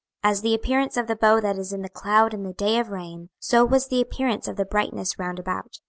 26:001:028 0.25 0.31
As 0.31 0.41
the 0.41 0.53
appearance 0.55 0.97
of 0.97 1.05
the 1.05 1.15
bow 1.15 1.39
that 1.39 1.57
is 1.59 1.71
in 1.71 1.81
the 1.83 1.87
cloud 1.87 2.33
in 2.33 2.41
the 2.41 2.53
day 2.53 2.79
of 2.79 2.89
rain, 2.89 3.29
so 3.39 3.63
was 3.63 3.89
the 3.89 4.01
appearance 4.01 4.47
of 4.47 4.55
the 4.55 4.65
brightness 4.65 5.19
round 5.19 5.37
about. 5.37 5.77